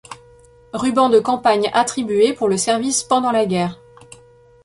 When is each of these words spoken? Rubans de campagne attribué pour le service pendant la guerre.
Rubans 0.73 1.09
de 1.11 1.19
campagne 1.19 1.69
attribué 1.75 2.33
pour 2.33 2.49
le 2.49 2.57
service 2.57 3.03
pendant 3.03 3.29
la 3.29 3.45
guerre. 3.45 3.79